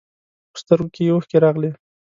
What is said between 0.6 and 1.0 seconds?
سترګو